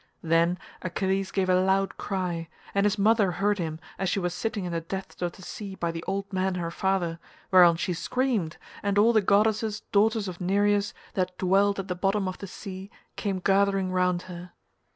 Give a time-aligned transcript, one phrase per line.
[0.23, 4.65] Then Achilles gave a loud cry and his mother heard him as she was sitting
[4.65, 7.19] in the depths of the sea by the old man her father,
[7.51, 12.27] whereon she screamed, and all the goddesses daughters of Nereus that dwelt at the bottom
[12.27, 14.53] of the sea, came gathering round her.